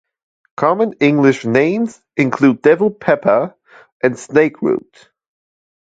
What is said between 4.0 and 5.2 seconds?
and snakeroot.